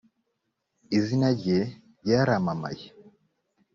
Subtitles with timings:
[0.97, 1.59] izina rye
[2.01, 2.85] ryaramamaye